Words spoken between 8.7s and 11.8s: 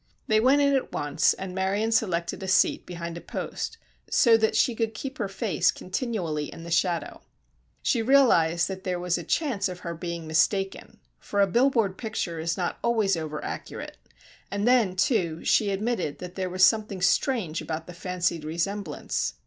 there was a chance of her being mistaken, for a bill